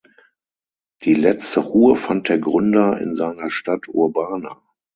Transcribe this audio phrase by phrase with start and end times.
[1.03, 4.59] Die letzte Ruhe fand der Gründer in seiner Stadt Urbana.